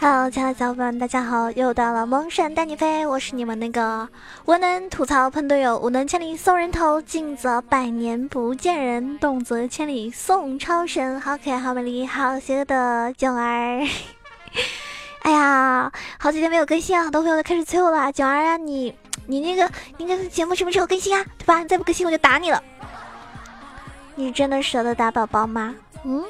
[0.00, 1.52] Hello，亲爱的小伙伴们，大家好！
[1.52, 4.08] 又到了萌神带你飞，我是你们那个
[4.44, 13.86] 我能吐槽喷队友，无能千里送人头，近则百年不见人，动则千里送超神，好可爱，好美丽，好邪恶的囧儿。
[15.22, 18.10] 哎呀，好几天没有更新啊，很多朋友都开始催我了。
[18.10, 18.92] 囧儿啊，你
[19.28, 21.24] 你那个你那个节目什么时候更新啊？
[21.38, 21.60] 对吧？
[21.60, 22.60] 你再不更新我就打你了。
[24.16, 25.72] 你真的舍得打宝宝吗？
[26.02, 26.24] 嗯。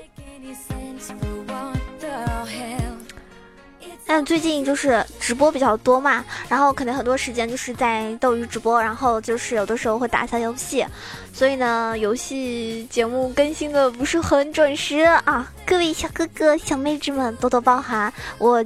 [4.07, 10.87] 但最近就是直播比较多嘛，然后可能很多时间就是在斗鱼直播，然后就是有的时候会打一下游戏，
[11.33, 18.65] 所以呢，游戏节目更新的不是很准时啊，各位小哥哥小妹子们多多包涵，我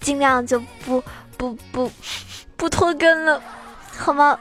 [0.00, 1.02] 尽量就不
[1.38, 1.90] 不不
[2.56, 3.42] 不拖更了，
[3.96, 4.38] 好吗？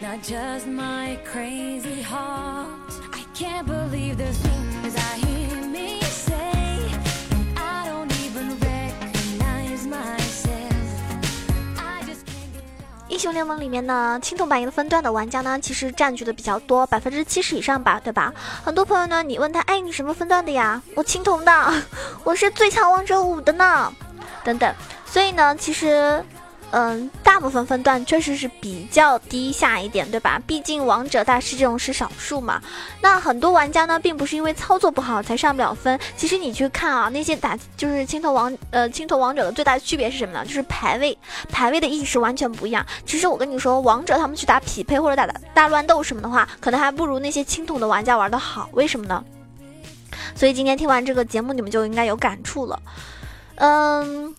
[0.00, 2.68] Not just my crazy heart.
[3.12, 6.90] I can't believe the things i hear me say.
[7.56, 10.76] I don't even recognize myself.
[11.78, 18.32] I just can't get down 英雄联盟里面呢青铜版一个分段的玩家呢其实占据的比较多百分之七十以上吧对吧？
[18.64, 20.82] 很多朋友呢你问他哎你什么分段的呀？
[20.94, 21.74] 我青铜的
[22.24, 23.92] 我是最强王者五的呢。
[24.44, 24.74] 等等。
[25.06, 26.24] 所以呢其实
[26.72, 30.40] 嗯，大部分分段确实是比较低下一点，对吧？
[30.46, 32.62] 毕竟王者大师这种是少数嘛。
[33.02, 36.00] 那很多玩家呢，并不是因为操作不好才上不了分。
[36.16, 40.42] 其实你去看啊，那些打就是青铜王呃青铜王者的最大区别是什么呢？
[40.46, 41.16] 就是排位，
[41.50, 42.86] 排位的意识完全不一样。
[43.04, 48.70] 其实我跟你说，王者他们去打匹配或者打打大乱斗什么的话，可能还不如那些青铜的玩家玩的好。
[48.72, 49.22] 为什么呢？
[50.34, 52.80] 所以今天听完这个节目，你们就应该有感触了。
[53.56, 54.34] 嗯。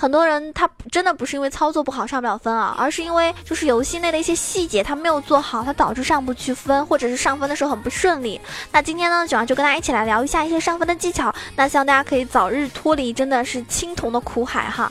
[0.00, 8.40] 很多人他真的不是因为操作不好上不了分啊，而是因为就是游戏内的一些细节他没有做好，他导致上不去分，或者是上分的时候很不顺利。
[8.72, 14.90] 那今天呢，九阳就跟大家一起来聊一下一些上分的技巧，那希望大家可以早日脱离真的是青铜的苦海哈。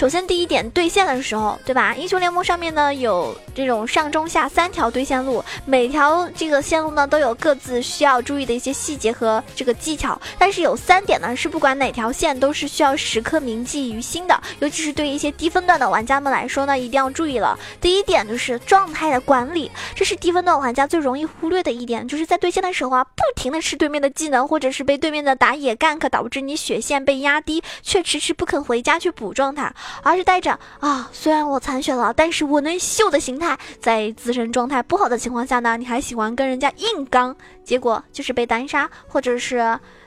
[0.00, 1.94] 首先，第一点对线的时候，对吧？
[1.94, 10.18] 英雄联盟上面呢有这种上中下三条对线路，每条这个线路呢都有各自需要注意的一些细节和这个技巧。
[10.38, 17.58] 但是有三点呢是不管哪条线都是需要时刻铭记于心的，尤其是对一些低分段的玩家们来说呢，一定要注意了。
[17.78, 29.70] 第一点就是状态的管理，这是低分段玩家最容易忽略的一点，就是在对线的时候啊，不停的吃对面的技能，或者是被对面的打野 gank 导致你血线被压低，却迟迟不肯回家去补状态。
[30.02, 37.34] 而是带着啊，虽然我残血了，但是我能秀的心态，在自身状态不好的情况下呢，你还喜欢跟人家硬刚，
[37.64, 39.56] 结果就是被单杀，或者是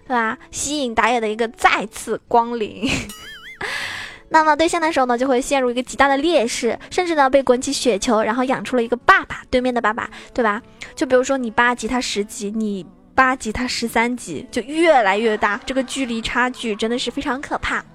[0.07, 0.37] 对吧？
[0.51, 2.89] 吸引打野的一个再次光临。
[4.29, 10.59] 那么对线的时候呢，就会陷入一个极大的劣势，甚至呢被滚起雪球，然后养出了一个爸爸，对面的爸爸，对吧？
[10.95, 12.83] 就比如说你八级他十级，你
[13.13, 17.85] 八级他十三级，就越来越大，这个距离差距真的是非常可怕。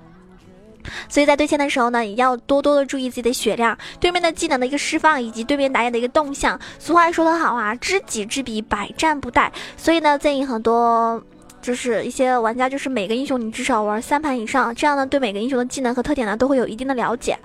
[1.09, 6.59] 所以在对线的时候呢，也要多多的注意自己的血量、对面的技能的一个释放，以及对面打野的一个动向。
[6.78, 9.50] 俗话说得好啊，知己知彼，百战不殆。
[9.77, 11.22] 所以呢，建议很多
[11.60, 17.38] 就是一些玩家，就是每个英雄你至少玩三盘以上，这样呢，对每个英雄的技能和特点呢，都会有一定的了解。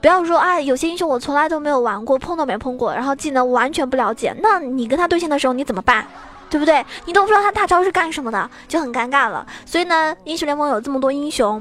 [0.00, 6.06] 不要说啊，有些英雄我从来都没有玩过，碰都没碰过，然后技能完全不了解，那你跟他对线的时候你怎么办？
[6.50, 6.84] 对不对？
[7.06, 9.44] 你都不知道他大招是干什么的，就很尴尬了。
[9.64, 11.60] 所以呢，英雄联盟有这么多英雄。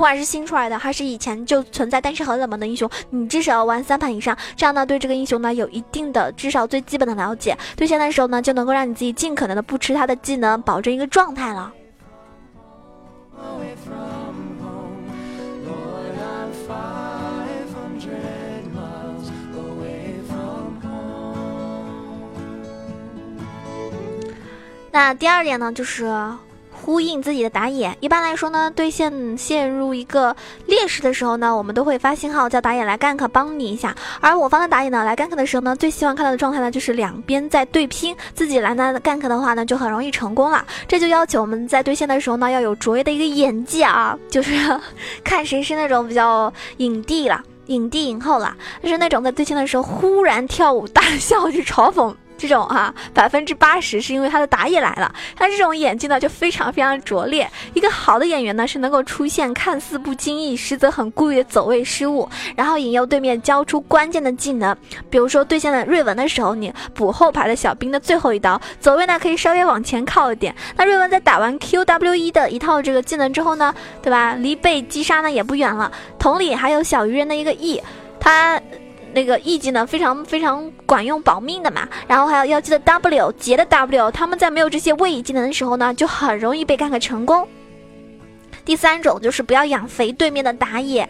[0.00, 11.70] 不管是新出来的，还是以前就存在但是很冷门的英雄，你至少要玩三盘以上，这样呢对这个英雄呢有一定的至少最基本的了解，对线的时候呢就能够让你自己尽可能的不吃他的技能，保证一个状态了。
[24.90, 26.10] 那第二点呢就是。
[26.84, 30.34] 呼应自己的打野，一般来说呢，对线陷入一个
[30.66, 33.94] 劣势的时候呢，我们都会发信号叫打野来 gank 帮你一下。
[34.20, 40.64] 而我方的打野呢，来 gank 的时候呢，最希望看到的状态呢，就是两边在对拼，自己来呢 gank 的话呢，就很容易成功了。
[40.88, 44.52] 这就要求我们在对线的时候呢，要有卓越的一个演技啊，就是
[45.22, 52.14] 看谁是那种比较影帝了，影帝影后了，就是那种在对线的时候忽然跳舞大笑去嘲讽。
[52.40, 57.46] 这种哈，百分之八十是因为他的打野来了，他这种演技呢就非常非常拙劣。
[57.74, 62.26] 一个好的演员呢是能够出现看似不经意，实则很故意的走位失误，
[62.56, 64.74] 然后引诱对面交出关键的技能。
[65.10, 70.54] 比如说对线的瑞文的时候，你补后排的小兵的最后一刀，走位呢可以稍微往前靠一点。
[70.76, 74.34] 那瑞文在打完 Q W E 的一套这个技能之后呢，对吧？
[74.34, 75.92] 离被击杀呢也不远了。
[76.18, 77.82] 同理，还有小鱼人的一个 E，
[78.18, 78.60] 他。
[79.12, 81.88] 那个 E 技能非常非常管用保命的嘛。
[82.06, 87.46] 然后还有要记得 W 杰的 W，他们在没有这些位移技能的时候呢，就很容易被干个成功。
[88.64, 91.08] 第三种就是不要养肥对面的打野。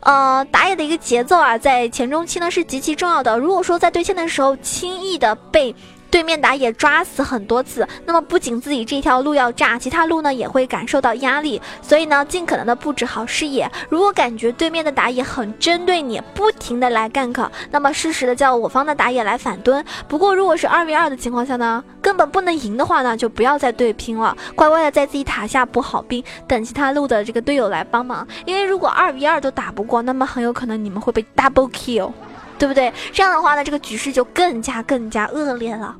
[0.00, 3.38] 呃，打野的一个节奏啊，在前中期呢是极其重要的。
[3.38, 5.74] 如果说在对线的时候轻易的被
[6.14, 11.60] 对面打野抓死很多次，那么不仅自己这条路要炸，其他路呢也会感受到压力。
[11.82, 13.68] 所以呢，尽可能的布置好视野。
[13.88, 19.84] 如果感觉对面的打野很针对你，不停的来 gank，那么适时的叫我方的打野来反蹲。
[20.06, 28.24] 不过如果是二 v 二的情况下呢，根本不能赢的话呢，就不要再对拼了，乖乖的在自己塔下补好兵，等其他路的这个队友来帮忙。
[28.44, 32.12] 因为如果二 v 二都打不过，那么很有可能你们会被 double kill。
[32.58, 32.92] 对不对？
[33.12, 35.96] 这样的话呢，这个局势就更加更加恶劣了。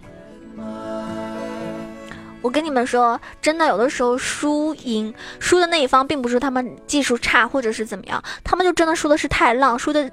[2.40, 10.10] 我跟你们说，真的，有的时候输赢输的那一方，并不是他们技术差或者是怎么样，他们就真的输的是太浪，输的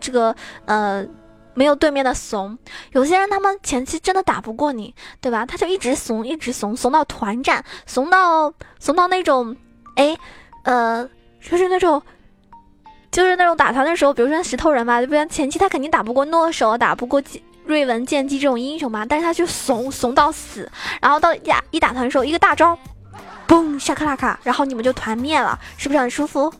[0.00, 1.06] 这个呃
[1.54, 2.58] 没有对面的怂。
[2.90, 5.46] 有些人他们前期真的打不过你，对吧？
[5.46, 9.56] 他就一直怂，一直怂，怂到团战，怂到怂到那种，
[9.94, 10.18] 哎，
[10.64, 11.08] 呃，
[11.40, 12.02] 就是那种。
[13.10, 17.22] 就是那种打团的时候，比如说石头人嘛，就不然前期他肯定打不过诺手，打不过
[17.64, 20.70] 瑞文、剑姬这种英雄嘛，但是他就怂怂到死，
[21.00, 22.78] 然后到呀一打团的时候，一个大招，
[23.46, 26.52] 嘣，下克拉卡，然后你们就团灭了，是不是很舒服？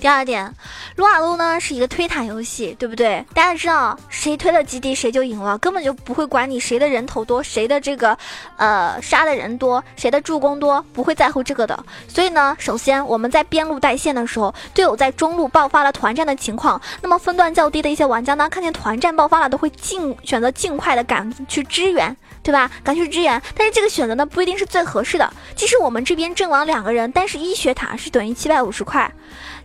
[0.00, 0.52] 第二点。
[0.96, 3.24] 撸啊撸呢是一个推塔游戏，对不对？
[3.34, 8.16] 大家知道谁推的基地谁就赢了，根本就不会管你谁的人头多，谁的这个
[8.56, 11.84] 呃杀的人多，谁的助攻多，不会在乎这个的。
[12.06, 22.70] 所以呢，首先我们在边路带线的时候，队友在中路爆发了团战的情况，那么分段较低的一些玩家呢，看见团战爆发了，都会尽选择尽快的赶去支援，对吧？
[22.84, 23.42] 赶去支援。
[23.56, 25.28] 但是这个选择呢，不一定是最合适的。
[25.56, 29.10] 即使我们这边阵亡两个人，但是一血塔是等于七百五十块。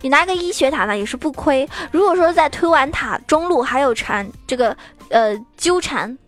[0.00, 1.68] 你拿个一血塔呢，也是不亏。
[1.92, 4.76] 如果说在推完塔中路还有缠这个
[5.10, 6.18] 呃纠缠。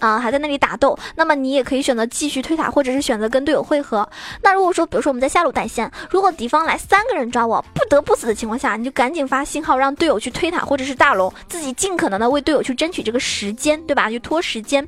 [0.00, 4.08] 啊，还在那里打斗，那么你也可以选择继续推塔，或者是选择跟队友汇合。
[4.42, 14.10] 那如果说，比如说我们在下路带线，如果敌方来三个人抓我，不得不死的情况下，你就赶紧发信号让队友去推塔，或者是大龙，自己尽可能的为队友去争取这个时间，对吧？
[14.10, 14.86] 就拖时间。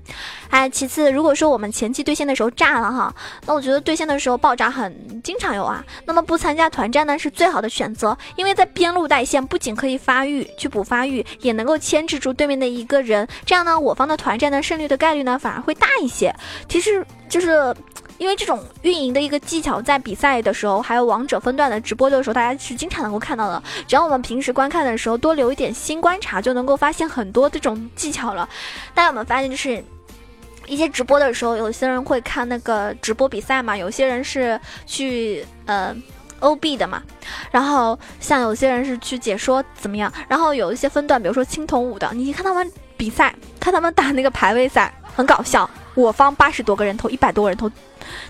[0.49, 3.15] 哎，其次，如果说我们前期对线的时候炸了哈，
[3.47, 5.85] 那我觉得对线的时候爆炸很经常有啊。
[6.07, 15.02] 那么不参加团战呢是最好的选择，因为在边路带线不仅可以发育去补发育，也能够牵制住对面的一个人，这样呢我方的团战呢胜率的。
[15.03, 16.33] 概率呢反而会大一些，
[16.69, 17.75] 其实就是
[18.19, 23.61] 因为这种运营的一个技巧，在比赛的时候，还有王者分段的直播的时候，大家是经常能够看到的。
[23.89, 28.49] 只要我们平时观看的时候多留一点心观察，就能够发现很多这种技巧了。
[28.95, 29.83] 大家有没有发现，就是
[30.69, 35.93] 一些直播的时候，有些人会看那个直播比赛嘛，有些人是去呃
[36.39, 37.03] OB 的嘛，
[37.51, 42.71] 然后像有些人是去解说怎么样，然后有一些分段，比如说青铜五的，你看他们。
[43.03, 47.69] 比赛看他们打那个排位赛很搞笑，我方八十多个人头，一百多个人头，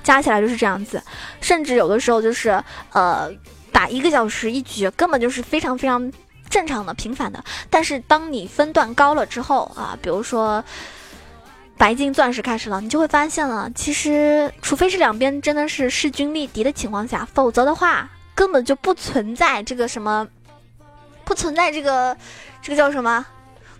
[0.03, 1.03] 加起来就是这样子，
[1.43, 2.59] 甚至有的时候就是
[2.93, 3.31] 呃
[3.71, 6.11] 打一个小时一局，根本就是非常非常
[6.49, 7.45] 正常的平凡的。
[7.69, 10.64] 但是当你分段高了之后啊，比如说
[11.76, 20.26] 白金钻石开始了，你就会发现了，其实除非是两边真的是势均力敌的情况下，否则的话根本就不存在这个什么，
[21.26, 22.17] 不存在这个
[22.62, 23.26] 这个叫什么。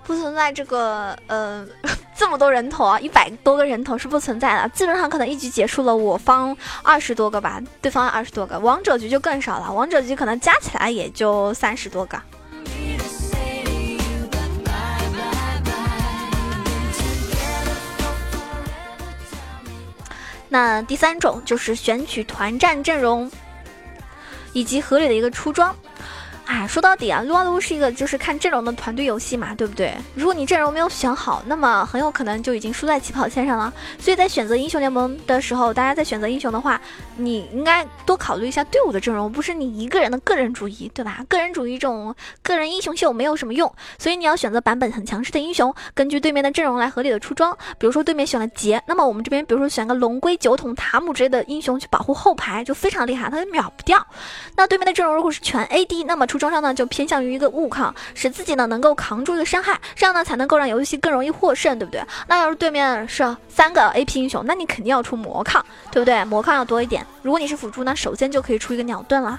[0.05, 1.67] 不存在这个呃
[2.17, 4.69] 这么多人头啊，一百多个人头是不存在的。
[4.71, 8.59] 基本上可能一局结束了，我方二十多个吧，对方二十多个。
[8.59, 12.21] 王者局就更少了，王者局可能加起来也就三十多个。
[20.49, 23.31] 那第三种就是选取团战阵容，
[24.53, 25.75] 以及合理的一个出装。
[26.53, 29.97] 哎，说到底啊，撸啊撸是一个就是看阵容的团队游戏嘛，对不对？
[30.15, 33.73] 如果你阵容没有选好，那么很有可能就已经输在起跑线上了。
[33.99, 36.79] 所以在选择英雄联盟的时候，大家在选择英雄的话，
[37.17, 41.25] 你应该多考虑一下队伍的阵容，不是你一个人的个人主义，对吧？
[41.27, 47.57] 个人主义这种个人英雄秀没有什么用，所以你要选择版本很强势的英雄，根据对面的阵容来合理的出装。
[47.79, 54.07] 比如说对面选了杰，那么我们这边比如说选个龙龟、酒桶、塔姆之类的英雄去保护后排，就非常厉害，他就秒不掉。
[54.55, 62.03] 那对面的阵容如果是全 AD，那么出装上呢就偏向于一个物抗，使自己呢能够扛住一个伤害，这样呢才能够让游戏更容易获胜，对不对？
[62.27, 66.25] 那要是对面是三个 AP 英雄，那你肯定要出魔抗，对不对？
[66.25, 67.07] 魔抗要多一点。
[67.23, 69.39] 如果你是辅助，那首先就可以出一个鸟盾啦。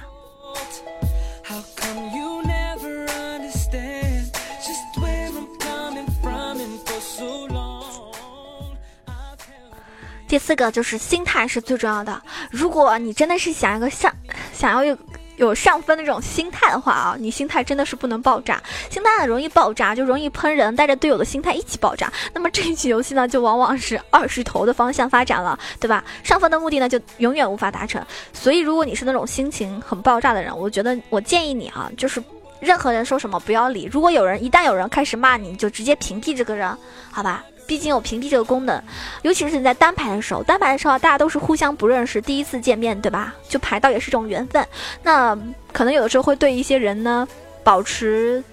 [10.30, 12.22] 第四个就是心态是最重要的。
[12.50, 14.10] 如果你真的是想要个像，
[14.54, 14.98] 想要有。
[15.38, 22.12] 有上分的这种心态的话啊，你心态真的是不能爆炸，心态很容易爆炸，就容易喷人，带着队友的心态一起爆炸。
[22.34, 26.04] 那么这一局游戏呢，就往往是二十头的方向发展了，对吧？
[26.24, 28.04] 上分的目的呢，就永远无法达成。
[28.32, 32.24] 所以，如果你是那种心情很爆炸的人，我觉得我建议你啊，就是
[32.60, 33.90] 任何人说什么不要理。
[33.92, 36.78] 如果有人一旦有人开始骂你，你就直接屏蔽这个人，
[37.12, 37.44] 好吧？
[37.66, 38.82] 毕竟有屏蔽这个功能，
[39.22, 43.34] 尤其是你在单排的时候，单排的时候大家都是互相不认识，第一次见面，对吧？
[43.48, 44.66] 就排到也是种缘分。
[45.02, 45.38] 那
[45.72, 47.28] 可能有的时候会对一些人呢，
[47.64, 48.44] 保持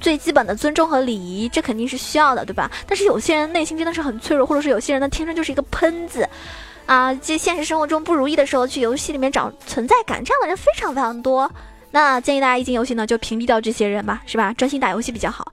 [0.00, 2.70] 最基本的尊重和礼仪，这肯定是需要的，对吧？
[2.86, 6.28] 但是有些人内心真的是很脆弱，或者是有些人呢天生就是一个喷子，
[6.86, 11.50] 啊，在现实生活中不如意的时候去游戏里面找存在感，这样的人非常非常多。
[11.90, 14.52] 那建议大家一进游戏呢，就屏蔽掉这些人吧，是吧？
[14.52, 15.52] 专心打游戏比较好。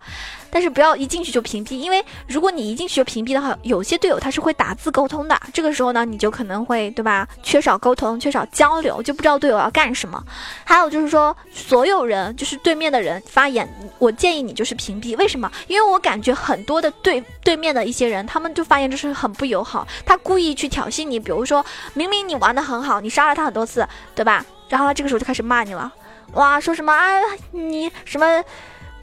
[0.51, 7.27] 但是不要一进去就屏蔽，因为如果你一进去就屏蔽的话，有些队友他是会打字沟通的，这个时候呢，你就可能会对吧？
[7.43, 10.23] 缺少沟通，缺少交流，就不知道队友要干什么。
[10.63, 13.67] 还有就是说，所有人就是对面的人发言，
[13.99, 15.17] 我建议你就是屏蔽。
[15.17, 15.51] 为什么？
[15.67, 21.19] 因为我感觉很多的对对面的一些人，他们就发言就是很不友好，他故意去挑衅你。
[21.19, 24.45] 比如说明明你玩的很好，你杀了他很多次，对吧？
[24.69, 25.91] 然后他这个时候就开始骂你了，
[26.33, 27.19] 哇，说什么啊
[27.51, 28.43] 你什么？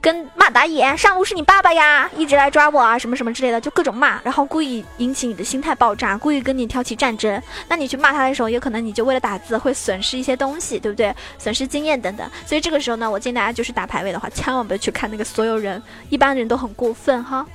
[0.01, 7.41] 跟骂打野上路是你爸爸呀，一直来抓我啊，什么什么之类的，就各种骂，然后故意引起你的心态爆炸，故意跟你挑起战争。
[7.69, 11.15] 那你去骂他的时候，也可能你就为了打字会损失一些东西，对不对？
[11.39, 12.29] 损失经验等等。
[12.45, 17.47] 所以这个时候呢，我建议大家就是打排位的话，千万不要去看那个所有人，一般人都很过分哈。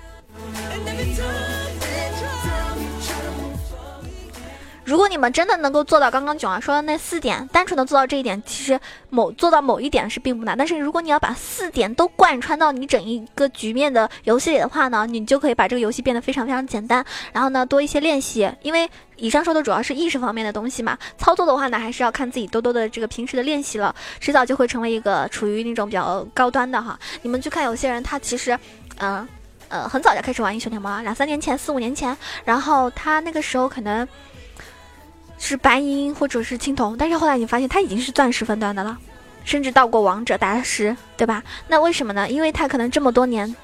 [4.88, 8.80] 如果你们真的能够做到刚刚囧儿说的那四点，单纯的做到这一点，其实
[9.10, 10.58] 某做到某一点是并不难。
[10.58, 17.06] 但是如果你要把四点都贯穿到你整一个局面的游戏里的话呢，你就可以把这个游戏变得非常非常简单。
[17.34, 20.98] 然后呢，多一些练习，因为以上说的主要是意识方面的东西嘛。
[21.18, 26.98] 操作的话呢，还是要看自己多多的这个平时的练习了，迟早就会成为一个处于那种比较高端的哈。
[27.24, 28.58] 你们去看有些人，他其实，
[29.00, 29.28] 嗯
[29.68, 34.08] 呃，很早就开始玩英雄联盟，两三年前、四五年前，然后他那个时候可能。
[35.38, 38.98] 是白银或者是青铜，但是后来你发现他已经是钻石分段的了，
[39.44, 41.44] 甚至到过王者大师，对吧？
[41.68, 42.30] 那为什么呢？
[42.30, 43.56] 因为他可能这么多年，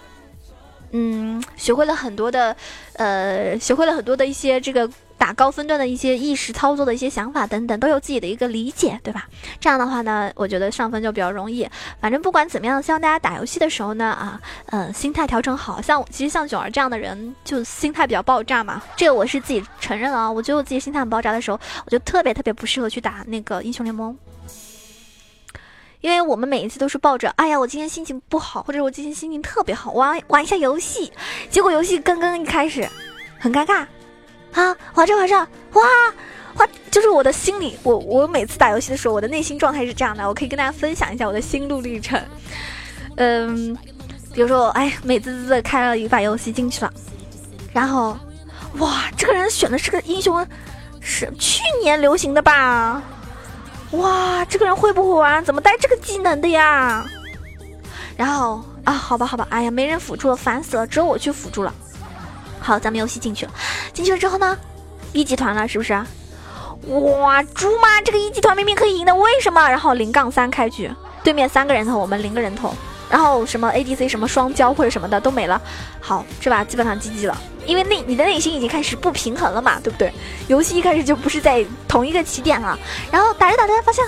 [0.92, 2.56] 嗯，学会了很多的，
[2.94, 4.90] 呃，学会了很多的一些这个。
[5.18, 9.28] 打高分段的一些意识操作的一些想法等等，都有自己的一个理解，对吧？
[9.60, 11.68] 这样的话呢，我觉得上分就比较容易。
[12.02, 15.82] 反正不管怎么样，希望大家打游戏的时候呢，啊，嗯，心态调整好。
[15.82, 18.82] 像其实像囧儿这样的人，就心态比较爆炸嘛。
[18.98, 20.30] 这个我是自己承认啊。
[20.30, 24.18] 我觉得我自己心态很爆炸的时候，我就特别特别不适合去打那个英雄联盟，
[26.02, 31.14] 因为我们每一次都是抱着，哎呀，我今天心情不好，或者我今天心情特别好，玩玩一下游戏，
[31.50, 32.88] 结果游戏刚刚一开始，
[33.40, 33.86] 很尴尬。
[34.54, 35.36] 啊，华着华着，
[35.74, 35.82] 哇，
[36.56, 42.22] 哇，就是我的心里，我我每次打游戏的时候，我的内心状态是这样的，我可以跟大家分享一下我的心路历程。
[43.16, 43.76] 嗯，
[44.34, 46.94] 比如说，哎，美滋滋的开了一把游戏进去了，
[47.74, 48.18] 然后，
[48.78, 50.46] 哇，这个人选的是个英雄，
[51.00, 53.02] 是去年流行的吧？
[53.92, 55.44] 哇，这个人会不会玩？
[55.44, 57.06] 怎么带这个技能的呀？
[58.16, 61.74] 然后啊，好吧好吧，哎呀，没人辅助了，烦死了，只有我去辅助了。
[62.64, 63.52] 好，咱们游戏进去了，
[63.94, 64.58] 进去了之后呢，
[65.12, 65.94] 一级团了，是不是？
[66.88, 69.70] 哇，猪妈，这个一级团明明可以赢的，为什么？
[69.70, 70.90] 然后零杠三开局，
[71.24, 72.74] 对面三个人头，我们零个人头，
[73.10, 75.62] 然后什么 ADC 什么双交或者什么的都没了。
[76.00, 80.12] 好，这把基本上 GG 了，因为内你的内心已经开始不平衡了嘛，对不对？
[80.48, 82.78] 游戏一开始就不是在同一个起点了，
[83.12, 84.04] 然后打着打着发现，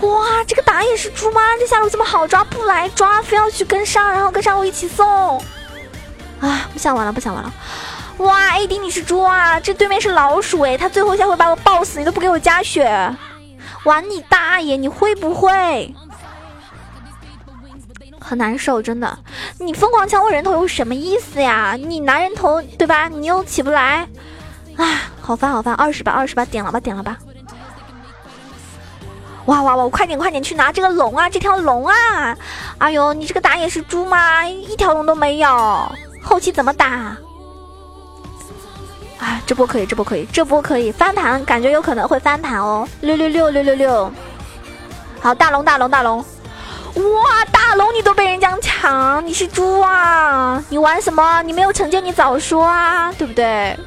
[0.00, 5.40] 哇，这个打野是猪妈，这下路这么好抓，不来抓，非要去跟上，然后跟上路一起送。
[6.40, 7.52] 啊，不想玩了，不想玩了！
[8.18, 9.58] 哇，AD 你是猪啊？
[9.60, 13.14] 这对面是老鼠哎，他最后一下会把我爆死，你都不给我加血，
[13.84, 14.76] 玩你大爷！
[14.76, 15.94] 你会不会？
[18.20, 19.18] 很难受，真的。
[19.58, 21.76] 你疯狂抢我人头有什么意思呀？
[21.78, 23.08] 你拿人头对吧？
[23.08, 24.06] 你又起不来，
[24.76, 25.74] 啊，好烦好烦！
[25.74, 27.18] 二十吧二十吧点了吧点了吧！
[29.46, 29.88] 哇哇哇！
[29.88, 31.28] 快点快点去拿这个龙啊！
[31.28, 32.36] 这条龙啊！
[32.78, 34.46] 哎呦，你这个打野是猪吗？
[34.46, 35.90] 一条龙都没有。
[36.22, 37.16] 后期怎么打？
[39.18, 42.88] 啊，这波可以，这波可以，这波可以翻盘，感觉有可能会翻盘哦！
[43.02, 44.12] 六六六六六六，
[45.20, 50.64] 好，大龙大龙大龙，哇，大龙你都被人家抢，你是猪啊？
[50.70, 51.42] 你玩什么？
[51.42, 53.78] 你没有惩戒你早说啊，对不对？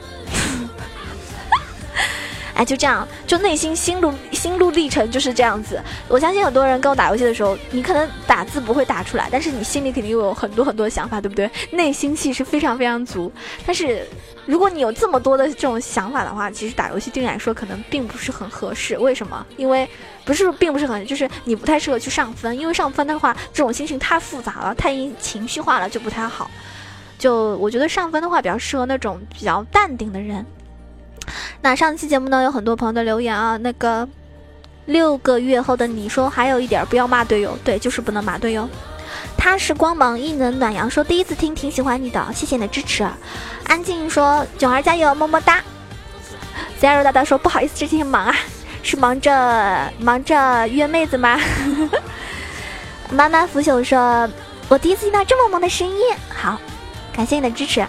[2.56, 5.82] 哎，就这样，就内心心路心路历程就是这样子。
[6.08, 11.50] 我相信很多人跟我打游戏的时候，你可能打字不会打出来，但是你心里肯定有很多很多想法，对不对？
[11.72, 13.32] 内心戏是非常非常足。
[13.66, 14.08] 但是
[14.46, 18.98] 如果你有这么多的这种想法的话，其实打游戏对你来说可能并不是很合适。
[18.98, 19.46] 为什么？
[19.58, 19.90] 因为
[20.24, 26.52] 不是并不是很，就是你不太适合去上分，因为上分的话，这种心情太复杂了，太情绪化了，就不太好。
[27.18, 30.46] 就我觉得上分的话比较适合那种比较淡定的人。
[31.64, 34.06] 那上期节目呢，有很多朋友的留言啊，那个
[34.86, 38.68] 六个月后的你说还有一点不要骂队友，对，就是不能骂队友。
[39.38, 43.08] 他是光芒一能暖阳说第一次听挺喜欢你的，谢谢你的支持。
[43.64, 45.64] 安静说囧儿加油，么么哒。
[46.82, 48.36] Zero 大大说不好意思，这几天忙啊，
[48.84, 51.40] 是忙着忙着约妹子吗？
[53.10, 54.30] 妈妈腐朽说，
[54.68, 55.96] 我第一次听到这么萌的声音，
[56.28, 56.60] 好。
[57.16, 57.86] 感谢你的支持。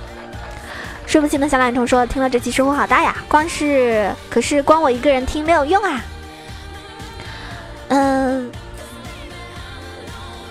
[1.15, 6.05] 睡不醒的小懒虫说：“听了这期收获好大呀，光是可是光我一个人听没有用啊。”
[7.87, 8.51] 嗯，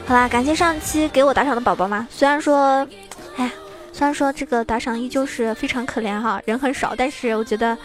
[0.05, 2.07] 好啦，感谢上期给我打赏的宝宝们。
[2.09, 2.87] 虽然说，
[3.35, 3.51] 哎，
[3.91, 7.77] 虽然说这个打赏依旧是非常可怜哈，人很少，但是我觉得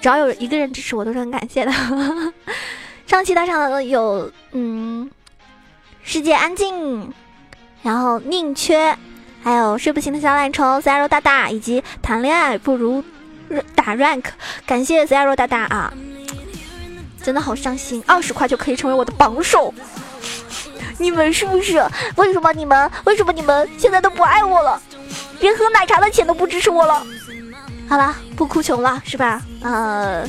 [0.00, 1.72] 只要有一个人支持我，都是很感谢的。
[3.06, 5.08] 上期打赏的有，嗯，
[6.02, 7.12] 世界安静，
[7.84, 8.98] 然后宁缺。
[9.42, 13.02] 还有睡不醒的小懒虫 Zero 大大，以及谈恋爱不如
[13.74, 14.24] 打 rank，
[14.66, 15.92] 感谢 Zero 大大啊！
[17.22, 19.72] 真的好伤心，二十块就可以成为我的榜首，
[20.98, 21.82] 你们是不是？
[22.16, 22.90] 为什么你们？
[23.04, 24.80] 为什么你们现在都不爱我了？
[25.40, 27.06] 连喝奶茶的钱都不支持我了？
[27.88, 29.42] 好了，不哭穷了是吧？
[29.62, 30.28] 呃。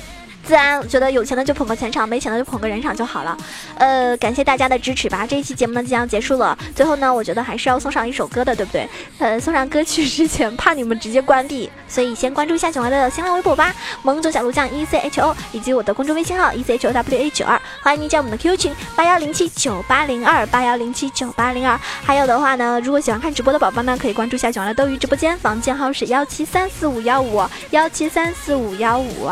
[0.49, 3.37] 自然觉得有钱的就捧个钱场，没钱的就捧个人场就好了。
[3.77, 5.23] 呃，感谢大家的支持吧。
[5.23, 8.89] 这一期节目呢即将结束了，最后呢，我觉得还是要送上一首歌的，对不对？
[9.19, 21.79] 呃，送上歌曲之前怕你们直接关闭，所以先关注一下囧儿的新浪微博吧，萌总小鹿酱 E C H O，以及我的公众微信号 E C H O W A 九二，欢迎您加我们的 QQ 群八幺零七九八零二八幺零七九八零二。
[22.03, 29.29] 还有的话呢，如果喜欢看直播的宝宝呢，可以关注一下囧儿的斗鱼直播间，房间号是幺七三四五幺五幺七三四五幺五。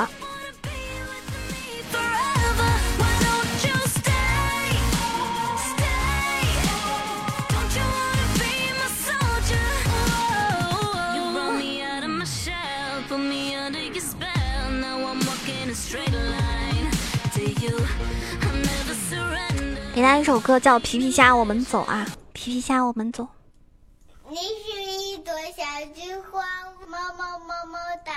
[19.98, 22.06] 给大家一首歌叫《皮皮虾》，我们走啊！
[22.32, 23.28] 皮皮虾，我们走。
[24.30, 25.64] 你是一朵小
[25.96, 26.44] 菊花，
[26.88, 28.14] 么么么么哒。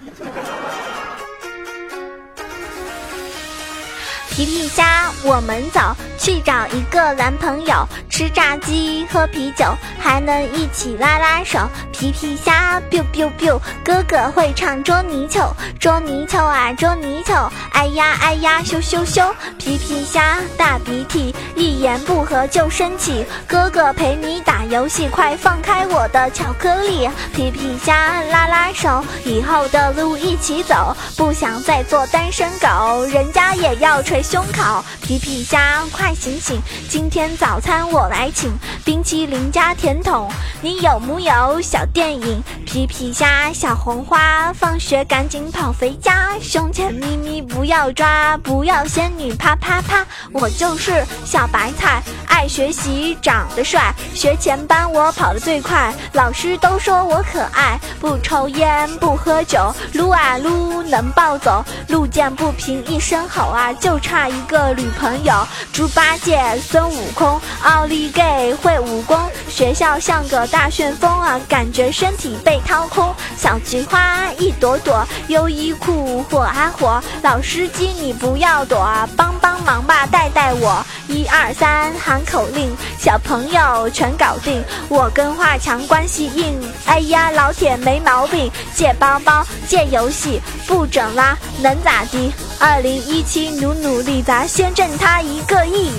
[4.30, 7.86] 皮皮虾，我们走去找一个男朋友，
[8.18, 9.64] 吃炸鸡喝啤酒，
[9.96, 11.70] 还能一起拉拉手。
[11.92, 19.22] 皮皮虾，biu biu biu，哥哥会唱捉泥鳅，捉泥鳅啊捉泥鳅，哎呀哎呀羞羞羞。
[19.56, 27.08] 皮皮虾，大鼻涕，一言不合就生气，哥哥陪你打游戏，快放开我的巧克力。
[27.32, 34.20] 皮皮虾，拉拉手，以后的路一起走，不想再做单身狗，人家也要捶。
[34.20, 36.60] 胸口，皮皮虾，快醒醒！
[36.88, 38.52] 今天早餐我来请，
[38.84, 40.28] 冰淇淋加甜筒。
[40.60, 42.42] 你有木有小电影？
[42.66, 46.34] 皮皮虾，小红花，放学赶紧跑回家。
[46.42, 50.04] 胸前咪咪不要抓，不要仙女啪啪啪。
[50.32, 57.80] 我就是小白菜，爱学习，长得帅，学前班我跑得最快，老师都说我可爱。
[58.00, 64.08] 不抽烟，不喝酒，撸啊撸能暴走，路见不平一声吼啊，就差。
[64.08, 73.14] 差一个女朋友，猪八戒、孙悟空、奥利给会武功，学校像个大旋风啊，感觉身体被掏空。
[73.36, 80.84] 小菊花一朵朵，优衣库火啊火，老司机你不要躲，帮帮忙吧，带带我。
[81.08, 84.62] 一二三喊口令，小朋友全搞定。
[84.88, 92.32] 我跟华强关系硬，哎呀老铁没毛病，借包包借游戏不整啦，能咋的？
[92.58, 95.90] 二零一七努努力，咱先挣他一个亿。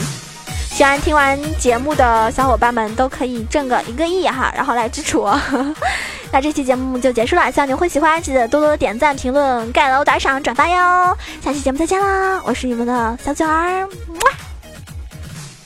[0.79, 5.37] 希望听完节目的小伙伴们都可以挣个一个亿哈，然后来支持我。
[6.31, 11.17] 那这期节目就结束了，希望你会喜欢，记得多多点赞、评论、盖楼、打赏、转发哟。
[11.43, 14.19] 下期节目再见啦，我是你们的小九儿，么。